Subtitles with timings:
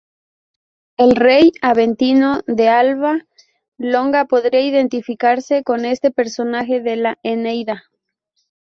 [0.97, 3.19] El rey Aventino de Alba
[3.77, 7.83] Longa podría identificarse con este personaje de la Eneida.